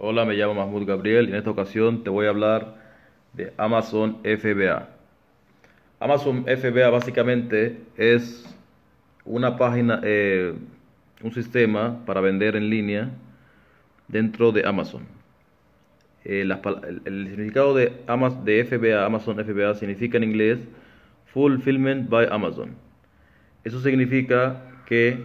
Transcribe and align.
Hola, 0.00 0.24
me 0.24 0.34
llamo 0.34 0.54
Mahmoud 0.54 0.86
Gabriel 0.86 1.26
y 1.26 1.32
en 1.32 1.38
esta 1.38 1.50
ocasión 1.50 2.04
te 2.04 2.10
voy 2.10 2.26
a 2.26 2.28
hablar 2.28 2.76
de 3.32 3.52
Amazon 3.56 4.18
FBA. 4.22 4.88
Amazon 5.98 6.44
FBA 6.44 6.88
básicamente 6.88 7.80
es 7.96 8.46
una 9.24 9.56
página, 9.56 10.00
eh, 10.04 10.54
un 11.20 11.32
sistema 11.32 12.06
para 12.06 12.20
vender 12.20 12.54
en 12.54 12.70
línea 12.70 13.10
dentro 14.06 14.52
de 14.52 14.64
Amazon. 14.64 15.02
Eh, 16.24 16.42
el, 17.04 17.26
significado 17.30 17.74
de, 17.74 17.92
de 18.44 18.64
FBA, 18.66 19.04
Amazon 19.04 19.44
FBA, 19.44 19.74
significa 19.74 20.16
en 20.16 20.22
inglés 20.22 20.60
Fulfillment 21.26 22.08
by 22.08 22.28
Amazon. 22.30 22.76
Eso 23.64 23.80
significa 23.80 24.62
que 24.86 25.18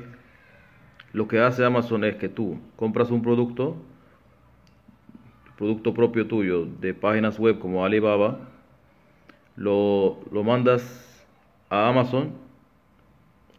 lo 1.12 1.28
que 1.28 1.42
hace 1.42 1.64
Amazon 1.64 2.06
es 2.06 2.16
que 2.16 2.28
tú 2.28 2.60
compras 2.76 3.12
un 3.12 3.22
producto, 3.22 3.78
producto 5.58 5.94
propio 5.94 6.28
tuyo 6.28 6.66
de 6.66 6.94
páginas 6.94 7.40
web 7.40 7.60
como 7.60 7.86
Alibaba, 7.86 8.40
lo, 9.56 10.20
lo 10.32 10.44
mandas 10.44 11.26
a 11.70 11.90
Amazon, 11.90 12.32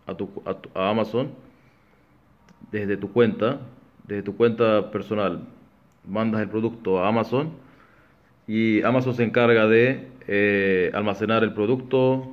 a, 0.06 0.14
tu, 0.14 0.30
a, 0.74 0.90
Amazon, 0.90 1.30
desde 2.70 2.96
tu 2.96 3.12
cuenta, 3.12 3.60
desde 4.06 4.22
tu 4.22 4.36
cuenta 4.36 4.90
personal, 4.90 5.40
mandas 6.06 6.42
el 6.42 6.48
producto 6.48 7.02
a 7.02 7.08
Amazon 7.08 7.52
y 8.46 8.82
Amazon 8.82 9.14
se 9.14 9.24
encarga 9.24 9.66
de 9.66 10.08
eh, 10.26 10.90
almacenar 10.94 11.44
el 11.44 11.54
producto, 11.54 12.30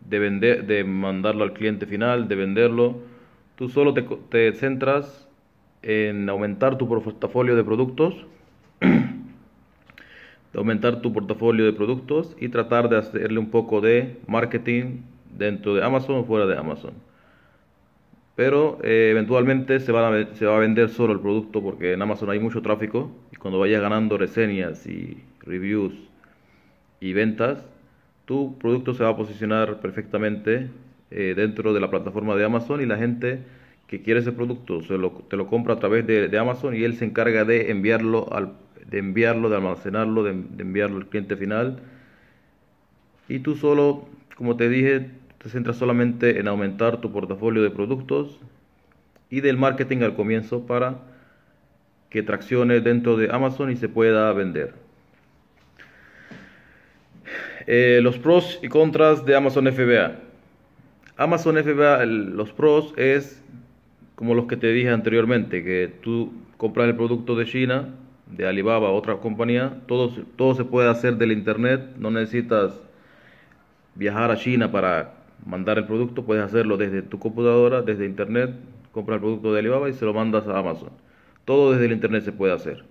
de 0.00 0.18
vender, 0.18 0.66
de 0.66 0.84
mandarlo 0.84 1.44
al 1.44 1.52
cliente 1.52 1.86
final, 1.86 2.28
de 2.28 2.34
venderlo. 2.34 2.96
Tú 3.56 3.68
solo 3.68 3.94
te, 3.94 4.52
centras 4.54 5.28
en 5.82 6.28
aumentar 6.28 6.78
tu 6.78 6.88
portafolio 6.88 7.56
de 7.56 7.64
productos, 7.64 8.14
aumentar 10.54 11.00
tu 11.00 11.12
portafolio 11.12 11.64
de 11.64 11.72
productos 11.72 12.36
y 12.40 12.48
tratar 12.48 12.88
de 12.88 12.96
hacerle 12.96 13.38
un 13.38 13.50
poco 13.50 13.80
de 13.80 14.16
marketing 14.26 15.02
dentro 15.36 15.74
de 15.74 15.84
Amazon 15.84 16.16
o 16.16 16.24
fuera 16.24 16.46
de 16.46 16.56
Amazon. 16.56 16.92
Pero 18.34 18.78
eh, 18.82 19.08
eventualmente 19.10 19.80
se, 19.80 19.92
va 19.92 20.08
a, 20.08 20.34
se 20.34 20.46
va 20.46 20.56
a 20.56 20.60
vender 20.60 20.90
solo 20.90 21.12
el 21.12 21.20
producto 21.20 21.60
porque 21.62 21.92
en 21.92 22.02
Amazon 22.02 22.30
hay 22.30 22.38
mucho 22.38 22.62
tráfico 22.62 23.10
y 23.32 23.36
cuando 23.36 23.58
vayas 23.58 23.82
ganando 23.82 24.16
reseñas 24.16 24.86
y 24.86 25.18
reviews 25.40 25.94
y 27.00 27.12
ventas, 27.12 27.66
tu 28.24 28.56
producto 28.58 28.94
se 28.94 29.02
va 29.02 29.10
a 29.10 29.16
posicionar 29.16 29.80
perfectamente 29.80 30.70
eh, 31.10 31.34
dentro 31.36 31.72
de 31.72 31.80
la 31.80 31.90
plataforma 31.90 32.36
de 32.36 32.44
Amazon 32.44 32.80
y 32.80 32.86
la 32.86 32.98
gente 32.98 33.40
que 33.86 34.02
quiere 34.02 34.20
ese 34.20 34.32
producto 34.32 34.82
se 34.82 34.98
lo, 34.98 35.10
te 35.28 35.36
lo 35.36 35.46
compra 35.46 35.74
a 35.74 35.78
través 35.78 36.06
de, 36.06 36.38
Amazon 36.38 36.76
y 36.76 36.84
él 36.84 36.94
se 36.94 37.06
encarga 37.06 37.44
de 37.44 37.70
enviarlo, 37.70 38.30
al, 38.32 38.52
de 38.90 38.98
enviarlo, 38.98 39.48
de 39.48 39.56
almacenarlo, 39.56 40.22
de, 40.22 40.30
enviarlo 40.30 40.98
al 40.98 41.06
cliente 41.06 41.36
final. 41.36 41.80
Y 43.28 43.40
tú 43.40 43.54
solo, 43.54 44.08
como 44.36 44.56
te 44.56 44.68
dije, 44.68 45.10
te 45.38 45.48
centras 45.48 45.76
solamente 45.76 46.40
en 46.40 46.48
aumentar 46.48 47.00
tu 47.00 47.12
portafolio 47.12 47.62
de 47.62 47.70
productos 47.70 48.38
y 49.30 49.40
del 49.40 49.56
marketing 49.56 49.98
al 49.98 50.14
comienzo 50.14 50.66
para 50.66 50.98
que 52.08 52.22
traccione 52.22 52.80
dentro 52.80 53.16
de 53.16 53.30
Amazon 53.30 53.70
y 53.70 53.76
se 53.76 53.88
pueda 53.88 54.32
vender. 54.32 54.74
Eh, 57.66 58.00
los 58.02 58.18
pros 58.18 58.58
y 58.62 58.68
contras 58.68 59.26
de 59.26 59.36
Amazon 59.36 59.66
FBA. 59.70 60.16
Amazon 61.18 61.56
FBA, 61.56 62.06
los 62.06 62.52
pros 62.52 62.94
es 62.96 63.42
como 64.14 64.34
los 64.34 64.46
que 64.46 64.56
te 64.56 64.72
dije 64.72 64.88
anteriormente, 64.88 65.62
que 65.62 65.92
tú 66.00 66.32
compras 66.56 66.88
el 66.88 66.96
producto 66.96 67.36
de 67.36 67.44
China, 67.44 67.94
de 68.30 68.46
Alibaba, 68.46 68.90
otra 68.90 69.16
compañía, 69.16 69.80
todo, 69.86 70.10
todo 70.36 70.54
se 70.54 70.64
puede 70.64 70.88
hacer 70.88 71.16
del 71.16 71.32
internet, 71.32 71.94
no 71.96 72.10
necesitas 72.10 72.80
viajar 73.94 74.30
a 74.30 74.36
China 74.36 74.70
para 74.70 75.14
mandar 75.44 75.78
el 75.78 75.86
producto, 75.86 76.24
puedes 76.24 76.44
hacerlo 76.44 76.76
desde 76.76 77.02
tu 77.02 77.18
computadora, 77.18 77.82
desde 77.82 78.06
internet, 78.06 78.54
compras 78.92 79.16
el 79.16 79.22
producto 79.22 79.52
de 79.52 79.60
Alibaba 79.60 79.88
y 79.88 79.94
se 79.94 80.04
lo 80.04 80.14
mandas 80.14 80.46
a 80.46 80.58
Amazon. 80.58 80.90
Todo 81.44 81.72
desde 81.72 81.86
el 81.86 81.92
internet 81.92 82.24
se 82.24 82.32
puede 82.32 82.52
hacer. 82.52 82.84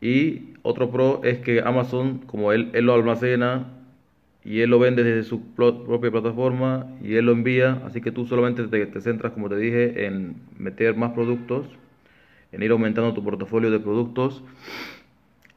Y 0.00 0.54
otro 0.62 0.90
pro 0.90 1.20
es 1.22 1.38
que 1.38 1.60
Amazon, 1.60 2.18
como 2.26 2.52
él, 2.52 2.70
él 2.72 2.86
lo 2.86 2.94
almacena 2.94 3.68
y 4.44 4.60
él 4.60 4.70
lo 4.70 4.78
vende 4.78 5.04
desde 5.04 5.22
su 5.22 5.54
propia 5.54 6.10
plataforma 6.10 6.88
y 7.02 7.14
él 7.14 7.26
lo 7.26 7.32
envía, 7.32 7.80
así 7.86 8.00
que 8.00 8.10
tú 8.10 8.26
solamente 8.26 8.66
te, 8.66 9.00
centras, 9.00 9.32
como 9.32 9.48
te 9.48 9.56
dije, 9.56 10.06
en 10.06 10.36
meter 10.58 10.96
más 10.96 11.12
productos, 11.12 11.66
en 12.52 12.62
ir 12.62 12.70
aumentando 12.70 13.12
tu 13.14 13.24
portafolio 13.24 13.70
de 13.70 13.80
productos 13.80 14.42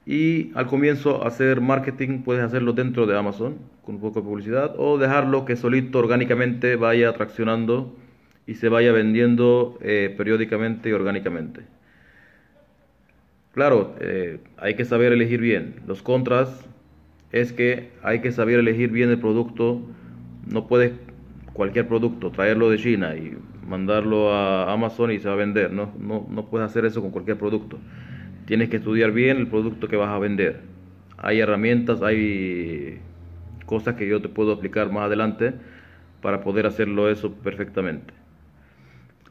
y 0.05 0.51
al 0.55 0.67
comienzo 0.67 1.25
hacer 1.25 1.61
marketing 1.61 2.21
puedes 2.23 2.43
hacerlo 2.43 2.73
dentro 2.73 3.05
de 3.07 3.17
Amazon 3.17 3.57
con 3.83 3.95
un 3.95 4.01
poco 4.01 4.21
de 4.21 4.25
publicidad 4.27 4.75
o 4.77 4.97
dejarlo 4.97 5.45
que 5.45 5.55
solito 5.55 5.99
orgánicamente 5.99 6.75
vaya 6.75 7.13
traccionando 7.13 7.95
y 8.47 8.55
se 8.55 8.69
vaya 8.69 8.91
vendiendo 8.91 9.77
eh, 9.81 10.13
periódicamente 10.15 10.89
y 10.89 10.91
orgánicamente. 10.91 11.61
Claro, 13.53 13.95
eh, 13.99 14.39
hay 14.57 14.75
que 14.75 14.85
saber 14.85 15.13
elegir 15.13 15.39
bien. 15.39 15.75
Los 15.87 16.03
contras 16.03 16.67
es 17.31 17.53
que 17.53 17.89
hay 18.03 18.19
que 18.19 18.31
saber 18.31 18.59
elegir 18.59 18.91
bien 18.91 19.09
el 19.09 19.19
producto. 19.19 19.81
No 20.45 20.67
puedes 20.67 20.93
cualquier 21.53 21.87
producto 21.87 22.31
traerlo 22.31 22.69
de 22.69 22.77
China 22.77 23.15
y 23.15 23.37
mandarlo 23.65 24.33
a 24.33 24.71
Amazon 24.71 25.11
y 25.11 25.19
se 25.19 25.27
va 25.27 25.33
a 25.33 25.37
vender. 25.37 25.71
No, 25.71 25.91
no, 25.99 26.25
no 26.29 26.45
puedes 26.45 26.67
hacer 26.69 26.85
eso 26.85 27.01
con 27.01 27.11
cualquier 27.11 27.37
producto. 27.37 27.79
Tienes 28.45 28.69
que 28.69 28.77
estudiar 28.77 29.11
bien 29.11 29.37
el 29.37 29.47
producto 29.47 29.87
que 29.87 29.95
vas 29.97 30.09
a 30.09 30.19
vender. 30.19 30.61
Hay 31.17 31.39
herramientas, 31.39 32.01
hay 32.01 32.99
cosas 33.65 33.95
que 33.95 34.07
yo 34.07 34.21
te 34.21 34.29
puedo 34.29 34.53
explicar 34.53 34.91
más 34.91 35.05
adelante 35.05 35.53
para 36.21 36.41
poder 36.41 36.65
hacerlo 36.67 37.09
eso 37.09 37.33
perfectamente. 37.33 38.13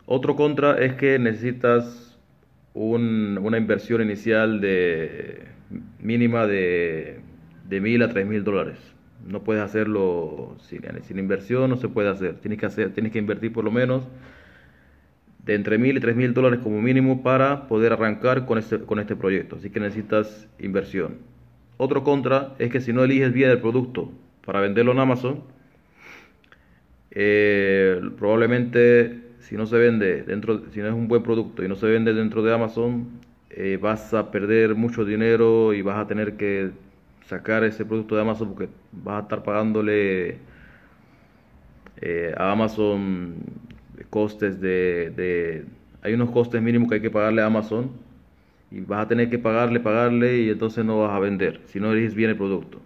Otro 0.07 0.37
contra 0.37 0.79
es 0.79 0.95
que 0.95 1.19
necesitas 1.19 2.19
una 2.75 3.57
inversión 3.57 4.03
inicial 4.03 4.61
de 4.61 5.45
mínima 6.01 6.47
de 6.47 7.21
de 7.69 7.81
mil 7.81 8.03
a 8.03 8.09
tres 8.11 8.27
mil 8.27 8.45
dólares. 8.45 8.94
No 9.27 9.43
puedes 9.43 9.63
hacerlo 9.63 10.57
sin, 10.61 11.19
inversión, 11.19 11.71
no 11.71 11.77
se 11.77 11.89
puede 11.89 12.11
hacer. 12.11 12.37
Tienes 12.41 12.59
que, 12.59 12.67
hacer, 12.67 12.93
tienes 12.93 13.13
que 13.13 13.19
invertir 13.19 13.53
por 13.53 13.65
lo 13.65 13.71
menos 13.71 14.07
de 15.45 15.55
entre 15.55 15.79
mil 15.79 15.97
y 15.97 16.01
tres 16.01 16.17
mil 16.17 16.33
dólares 16.33 16.61
como 16.63 16.81
mínimo 16.81 17.23
para 17.23 17.69
poder 17.69 17.93
arrancar 17.93 18.47
con 18.47 18.59
este, 18.59 18.81
con 18.81 18.99
este 18.99 19.17
proyecto. 19.17 19.57
Así 19.57 19.71
que 19.71 19.81
necesitas 19.81 20.49
inversión. 20.59 21.17
Otro 21.77 22.05
contra 22.05 22.55
es 22.59 22.71
que 22.71 22.81
si 22.81 22.93
no 22.93 23.05
eliges 23.05 23.33
bien 23.33 23.51
el 23.51 23.61
producto 23.61 24.13
para 24.45 24.61
venderlo 24.61 24.93
en 24.93 24.99
Amazon, 24.99 25.43
eh, 27.11 28.01
probablemente 28.19 29.23
si 29.41 29.57
no 29.57 29.67
se 29.67 29.77
vende 29.79 30.23
dentro, 30.23 30.63
si 30.73 30.81
no 30.81 30.89
es 30.89 30.95
un 30.95 31.09
buen 31.09 31.23
producto 31.23 31.63
y 31.63 31.69
no 31.69 31.77
se 31.77 31.87
vende 31.87 32.15
dentro 32.15 32.43
de 32.43 32.55
Amazon, 32.55 33.09
eh, 33.51 33.79
vas 33.81 34.15
a 34.15 34.31
perder 34.31 34.75
mucho 34.75 35.05
dinero 35.05 35.75
y 35.75 35.83
vas 35.83 35.99
a 35.99 36.07
tener 36.07 36.37
que 36.37 36.71
sacar 37.29 37.65
ese 37.65 37.85
producto 37.85 38.15
de 38.17 38.23
Amazon 38.23 38.49
porque 38.49 38.69
vas 38.93 39.21
a 39.21 39.23
estar 39.23 39.43
pagándole 39.43 40.39
eh, 42.01 42.35
a 42.37 42.53
Amazon 42.53 43.37
costes 44.11 44.61
de, 44.61 45.65
Hay 46.03 46.15
unos 46.15 46.31
costes 46.31 46.63
mínimos 46.63 46.89
que 46.89 46.97
hay 46.97 47.01
que 47.01 47.11
pagarle 47.11 47.43
a 47.43 47.47
Amazon 47.47 47.91
y 48.71 48.81
vas 48.81 49.05
a 49.05 49.09
tener 49.09 49.31
que 49.31 49.39
pagarle, 49.39 49.81
pagarle 49.81 50.39
y 50.39 50.51
entonces 50.51 50.85
no 50.85 51.01
vas 51.01 51.13
a 51.13 51.19
vender 51.19 51.63
si 51.67 51.81
no 51.81 51.93
eliges 51.93 52.15
bien 52.15 52.31
el 52.31 52.37
producto. 52.37 52.81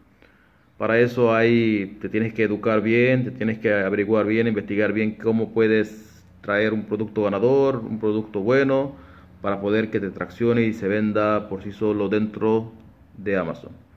Para 0.78 0.98
eso 1.00 1.34
hay, 1.34 1.98
te 2.00 2.08
tienes 2.08 2.32
que 2.34 2.44
educar 2.44 2.80
bien, 2.82 3.24
te 3.24 3.30
tienes 3.32 3.58
que 3.58 3.72
averiguar 3.72 4.26
bien, 4.26 4.46
investigar 4.46 4.92
bien 4.92 5.16
cómo 5.16 5.52
puedes 5.52 6.24
traer 6.40 6.72
un 6.72 6.84
producto 6.84 7.24
ganador, 7.24 7.76
un 7.76 7.98
producto 7.98 8.40
bueno, 8.40 8.94
para 9.42 9.60
poder 9.60 9.90
que 9.90 10.00
te 10.00 10.10
traccione 10.10 10.62
y 10.62 10.72
se 10.72 10.88
venda 10.88 11.48
por 11.48 11.62
sí 11.62 11.72
solo 11.72 12.08
dentro 12.08 12.72
de 13.18 13.36
Amazon. 13.36 13.87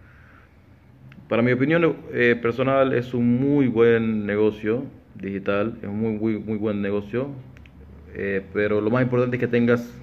Para 1.32 1.44
mi 1.44 1.54
opinión 1.54 1.96
eh, 2.12 2.38
personal 2.42 2.92
es 2.92 3.14
un 3.14 3.40
muy 3.40 3.68
buen 3.68 4.26
negocio 4.26 4.84
digital, 5.16 5.78
es 5.82 5.88
un 5.88 5.98
muy, 5.98 6.12
muy, 6.18 6.38
muy 6.38 6.58
buen 6.58 6.82
negocio, 6.82 7.30
eh, 8.14 8.46
pero 8.52 8.82
lo 8.82 8.90
más 8.90 9.02
importante 9.04 9.38
es 9.38 9.40
que 9.40 9.48
tengas 9.48 9.98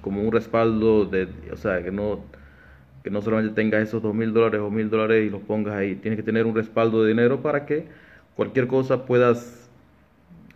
como 0.00 0.20
un 0.20 0.32
respaldo, 0.32 1.04
de, 1.04 1.28
o 1.52 1.56
sea, 1.56 1.84
que 1.84 1.92
no, 1.92 2.24
que 3.04 3.10
no 3.10 3.22
solamente 3.22 3.54
tengas 3.54 3.84
esos 3.84 4.02
dos 4.02 4.12
mil 4.12 4.32
dólares 4.32 4.60
o 4.60 4.70
mil 4.70 4.90
dólares 4.90 5.24
y 5.24 5.30
los 5.30 5.40
pongas 5.42 5.76
ahí, 5.76 5.94
tienes 5.94 6.16
que 6.16 6.24
tener 6.24 6.46
un 6.46 6.56
respaldo 6.56 7.04
de 7.04 7.10
dinero 7.10 7.42
para 7.42 7.64
que 7.64 7.84
cualquier 8.34 8.66
cosa 8.66 9.06
puedas 9.06 9.70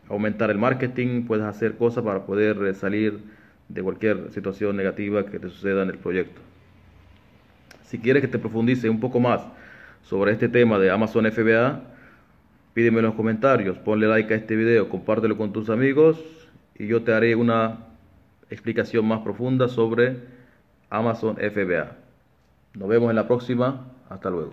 aumentar 0.09 0.51
el 0.51 0.59
marketing, 0.59 1.23
puedas 1.23 1.55
hacer 1.55 1.77
cosas 1.77 2.03
para 2.03 2.27
poder 2.27 2.75
salir 2.75 3.21
de 3.69 3.81
cualquier 3.81 4.33
situación 4.33 4.77
negativa 4.77 5.25
que 5.25 5.39
te 5.39 5.49
suceda 5.51 5.85
en 5.85 5.91
el 5.91 5.99
proyecto. 5.99 6.41
Si 7.85 8.01
quieres 8.01 8.23
que 8.23 8.29
te 8.29 8.41
profundice 8.41 8.91
un 8.91 8.99
poco 8.99 9.21
más, 9.21 9.47
sobre 10.03 10.33
este 10.33 10.49
tema 10.49 10.79
de 10.79 10.91
Amazon 10.91 11.31
FBA, 11.31 11.83
pídeme 12.75 12.99
en 12.99 13.07
los 13.07 13.15
comentarios, 13.15 13.79
ponle 13.79 14.07
like 14.07 14.33
a 14.33 14.37
este 14.37 14.57
video, 14.57 14.89
compártelo 14.89 15.37
con 15.37 15.53
tus 15.53 15.71
amigos 15.71 16.19
y 16.79 16.87
yo 16.87 17.03
te 17.03 17.13
haré 17.13 17.35
una 17.35 17.79
explicación 18.51 19.07
más 19.07 19.21
profunda 19.21 19.69
sobre 19.69 20.19
Amazon 20.91 21.37
FBA. 21.37 21.97
Nos 22.75 22.89
vemos 22.89 23.11
en 23.11 23.17
la 23.17 23.27
próxima. 23.27 23.93
Hasta 24.09 24.31
luego. 24.31 24.45